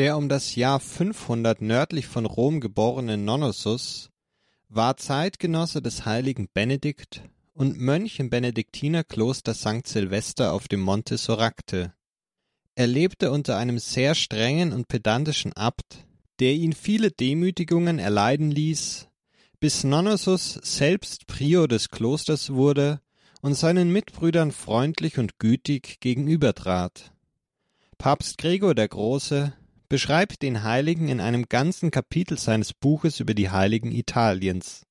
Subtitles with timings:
[0.00, 4.08] Der um das Jahr 500 nördlich von Rom geborene Nonnossus
[4.70, 7.20] war Zeitgenosse des heiligen Benedikt
[7.52, 9.86] und Mönch im Benediktinerkloster St.
[9.86, 11.92] Silvester auf dem Monte Soracte.
[12.76, 16.06] Er lebte unter einem sehr strengen und pedantischen Abt,
[16.38, 19.06] der ihn viele Demütigungen erleiden ließ,
[19.58, 23.02] bis Nonnossus selbst Prior des Klosters wurde
[23.42, 27.12] und seinen Mitbrüdern freundlich und gütig gegenübertrat.
[27.98, 29.52] Papst Gregor der Große
[29.90, 34.86] beschreibt den Heiligen in einem ganzen Kapitel seines Buches über die Heiligen Italiens.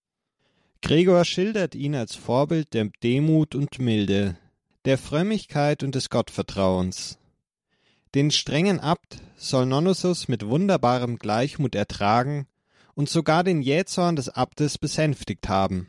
[0.82, 4.38] Gregor schildert ihn als Vorbild der Demut und Milde,
[4.84, 7.18] der Frömmigkeit und des Gottvertrauens.
[8.14, 12.46] Den strengen Abt soll Nonnossus mit wunderbarem Gleichmut ertragen
[12.94, 15.88] und sogar den Jähzorn des Abtes besänftigt haben.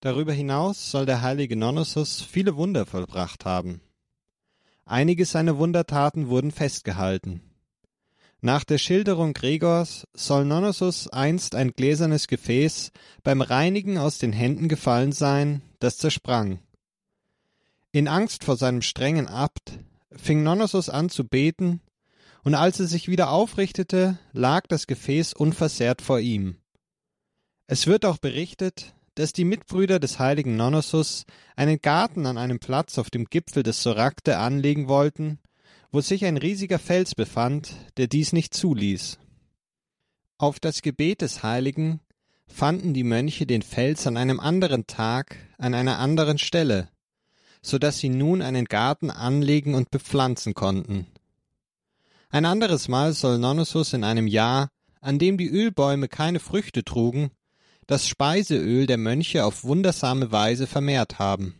[0.00, 3.80] Darüber hinaus soll der heilige Nonnossus viele Wunder vollbracht haben.
[4.84, 7.42] Einige seiner Wundertaten wurden festgehalten.
[8.44, 12.90] Nach der Schilderung Gregors soll Nonnossus einst ein gläsernes Gefäß
[13.22, 16.58] beim Reinigen aus den Händen gefallen sein, das zersprang.
[17.92, 19.78] In Angst vor seinem strengen Abt
[20.10, 21.82] fing Nonnossus an zu beten,
[22.42, 26.56] und als er sich wieder aufrichtete, lag das Gefäß unversehrt vor ihm.
[27.68, 32.98] Es wird auch berichtet, dass die Mitbrüder des heiligen Nonnossus einen Garten an einem Platz
[32.98, 35.38] auf dem Gipfel des Soracte anlegen wollten
[35.92, 39.18] wo sich ein riesiger Fels befand, der dies nicht zuließ.
[40.38, 42.00] Auf das Gebet des Heiligen
[42.46, 46.88] fanden die Mönche den Fels an einem anderen Tag an einer anderen Stelle,
[47.60, 51.06] so dass sie nun einen Garten anlegen und bepflanzen konnten.
[52.30, 54.70] Ein anderes Mal soll Nonnossus in einem Jahr,
[55.02, 57.30] an dem die Ölbäume keine Früchte trugen,
[57.86, 61.54] das Speiseöl der Mönche auf wundersame Weise vermehrt haben.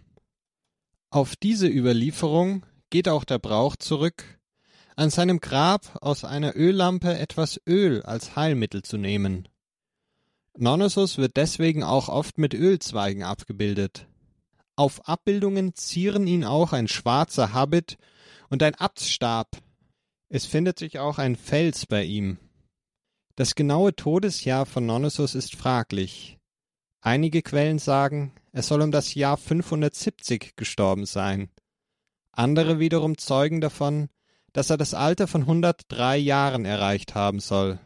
[1.10, 4.38] Auf diese Überlieferung geht auch der Brauch zurück,
[4.96, 9.48] an seinem Grab aus einer Öllampe etwas Öl als Heilmittel zu nehmen.
[10.58, 14.06] Nonnossus wird deswegen auch oft mit Ölzweigen abgebildet.
[14.76, 17.96] Auf Abbildungen zieren ihn auch ein schwarzer Habit
[18.50, 19.56] und ein Abtstab.
[20.28, 22.36] Es findet sich auch ein Fels bei ihm.
[23.36, 26.38] Das genaue Todesjahr von Nonnossus ist fraglich.
[27.00, 31.48] Einige Quellen sagen, er soll um das Jahr 570 gestorben sein.
[32.32, 34.08] Andere wiederum zeugen davon,
[34.52, 37.78] dass er das Alter von 103 Jahren erreicht haben soll.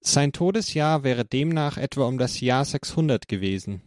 [0.00, 3.82] Sein Todesjahr wäre demnach etwa um das Jahr 600 gewesen.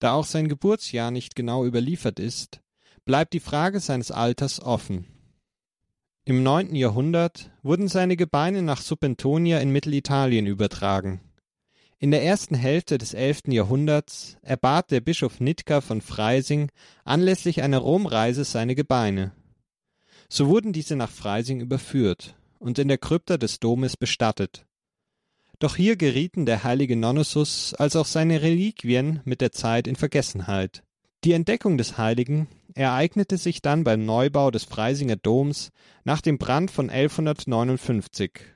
[0.00, 2.60] Da auch sein Geburtsjahr nicht genau überliefert ist,
[3.04, 5.06] bleibt die Frage seines Alters offen.
[6.24, 11.20] Im neunten Jahrhundert wurden seine Gebeine nach Subbentonia in Mittelitalien übertragen.
[11.98, 16.70] In der ersten Hälfte des elften Jahrhunderts erbat der Bischof Nitka von Freising
[17.04, 19.32] anlässlich einer Romreise seine Gebeine.
[20.28, 24.66] So wurden diese nach Freising überführt und in der Krypta des Domes bestattet.
[25.60, 30.82] Doch hier gerieten der heilige Nonnossus als auch seine Reliquien mit der Zeit in Vergessenheit.
[31.22, 35.70] Die Entdeckung des Heiligen ereignete sich dann beim Neubau des Freisinger Doms
[36.04, 38.53] nach dem Brand von 1159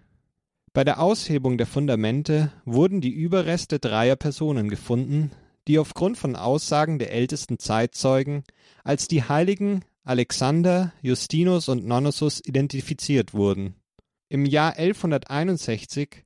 [0.72, 5.32] bei der Aushebung der Fundamente wurden die Überreste dreier Personen gefunden,
[5.66, 8.44] die aufgrund von Aussagen der ältesten Zeitzeugen
[8.84, 13.74] als die Heiligen Alexander, Justinus und Nonnossus identifiziert wurden.
[14.30, 16.24] Im Jahr 1161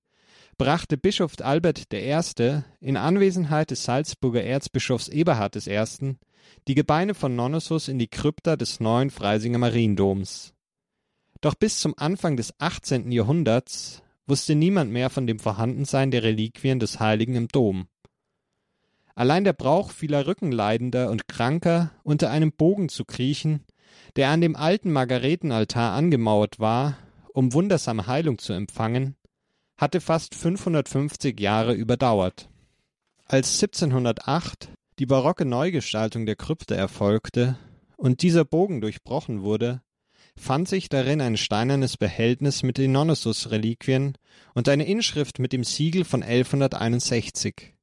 [0.57, 2.63] brachte Bischof Albert I.
[2.81, 6.17] in Anwesenheit des Salzburger Erzbischofs Eberhard I.
[6.69, 10.55] die Gebeine von Nonnossus in die Krypta des neuen Freisinger Mariendoms.
[11.41, 13.11] Doch bis zum Anfang des 18.
[13.11, 17.89] Jahrhunderts wusste niemand mehr von dem Vorhandensein der Reliquien des Heiligen im Dom.
[19.15, 23.65] Allein der Brauch vieler Rückenleidender und Kranker unter einem Bogen zu kriechen,
[24.17, 26.97] der an dem alten Margaretenaltar angemauert war,
[27.35, 29.17] um wundersame Heilung zu empfangen,
[29.77, 32.49] hatte fast 550 Jahre überdauert.
[33.27, 37.59] Als 1708 die barocke Neugestaltung der Krypte erfolgte
[37.97, 39.83] und dieser Bogen durchbrochen wurde,
[40.39, 44.17] fand sich darin ein steinernes Behältnis mit den Nonnossus-Reliquien
[44.55, 47.75] und eine Inschrift mit dem Siegel von 1161.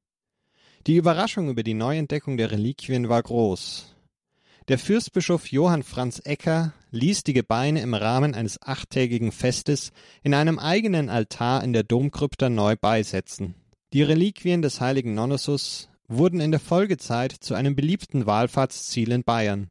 [0.86, 3.94] Die Überraschung über die Neuentdeckung der Reliquien war groß.
[4.68, 9.90] Der Fürstbischof Johann Franz Ecker ließ die Gebeine im Rahmen eines achttägigen Festes
[10.22, 13.54] in einem eigenen Altar in der Domkrypta neu beisetzen.
[13.92, 19.70] Die Reliquien des heiligen Nonnossus wurden in der Folgezeit zu einem beliebten Wallfahrtsziel in Bayern.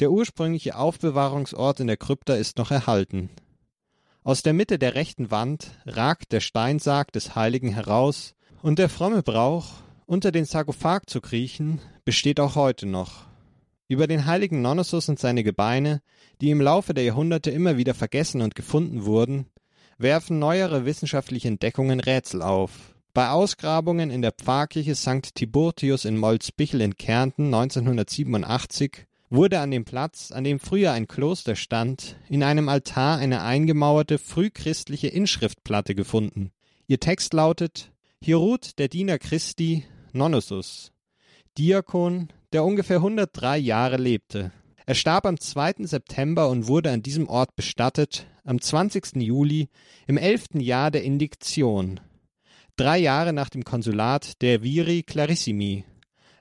[0.00, 3.30] Der ursprüngliche Aufbewahrungsort in der Krypta ist noch erhalten.
[4.22, 9.22] Aus der Mitte der rechten Wand ragt der Steinsarg des Heiligen heraus, und der fromme
[9.22, 9.66] Brauch,
[10.06, 13.26] unter den Sarkophag zu kriechen, besteht auch heute noch.
[13.88, 16.02] Über den heiligen Nonnossus und seine Gebeine,
[16.40, 19.46] die im Laufe der Jahrhunderte immer wieder vergessen und gefunden wurden,
[19.96, 22.94] werfen neuere wissenschaftliche Entdeckungen Rätsel auf.
[23.14, 25.34] Bei Ausgrabungen in der Pfarrkirche St.
[25.34, 31.56] Tiburtius in Molsbichel in Kärnten 1987 wurde an dem Platz, an dem früher ein Kloster
[31.56, 36.50] stand, in einem Altar eine eingemauerte frühchristliche Inschriftplatte gefunden.
[36.86, 37.92] Ihr Text lautet
[38.22, 40.92] Hier ruht der Diener Christi, Nonnusus,
[41.58, 44.52] Diakon, der ungefähr 103 Jahre lebte.
[44.86, 45.74] Er starb am 2.
[45.80, 49.16] September und wurde an diesem Ort bestattet, am 20.
[49.16, 49.68] Juli
[50.06, 52.00] im elften Jahr der Indiktion,
[52.76, 55.84] drei Jahre nach dem Konsulat der Viri Clarissimi,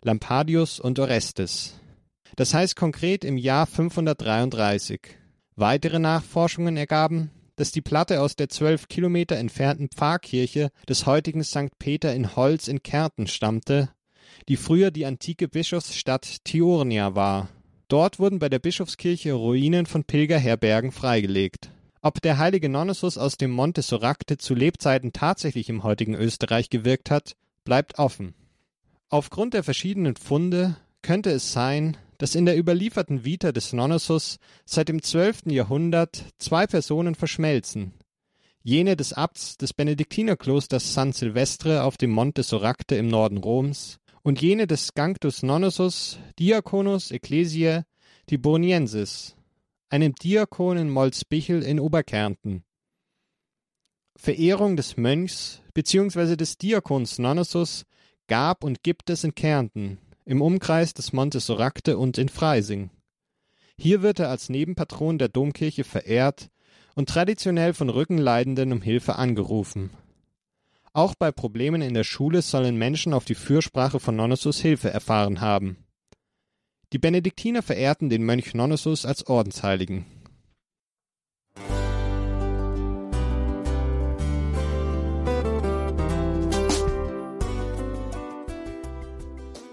[0.02, 1.74] Lampadius und Orestes.
[2.38, 5.02] Das heißt konkret im Jahr 533.
[5.56, 11.80] Weitere Nachforschungen ergaben, dass die Platte aus der zwölf Kilometer entfernten Pfarrkirche des heutigen St.
[11.80, 13.90] Peter in Holz in Kärnten stammte,
[14.48, 17.50] die früher die antike Bischofsstadt Tiurnia war.
[17.88, 21.72] Dort wurden bei der Bischofskirche Ruinen von Pilgerherbergen freigelegt.
[22.04, 27.10] Ob der heilige Nonnesus aus dem Monte Soracte zu Lebzeiten tatsächlich im heutigen Österreich gewirkt
[27.10, 28.36] hat, bleibt offen.
[29.10, 34.90] Aufgrund der verschiedenen Funde könnte es sein, dass in der überlieferten Vita des Nonnesus seit
[34.90, 35.48] dem 12.
[35.48, 37.94] Jahrhundert zwei Personen verschmelzen.
[38.64, 44.42] Jene des Abts des Benediktinerklosters San Silvestre auf dem Monte Soracte im Norden Roms und
[44.42, 47.86] jene des Sanctus Nonnesus Diaconus Ecclesiae
[48.26, 49.38] Tiburniensis,
[49.90, 52.66] einem Diakon in Molsbichel in Oberkärnten.
[54.18, 56.36] Verehrung des Mönchs bzw.
[56.36, 57.86] des Diakons Nonnesus
[58.28, 62.90] gab und gibt es in Kärnten, im Umkreis des Monte Soracte und in Freising.
[63.78, 66.50] Hier wird er als Nebenpatron der Domkirche verehrt
[66.96, 69.92] und traditionell von Rückenleidenden um Hilfe angerufen.
[70.92, 75.40] Auch bei Problemen in der Schule sollen Menschen auf die Fürsprache von Nonnesus Hilfe erfahren
[75.40, 75.78] haben.
[76.92, 80.06] Die Benediktiner verehrten den Mönch Nonnesus als Ordensheiligen.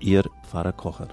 [0.00, 1.08] Ihr Pfarrer Kocher.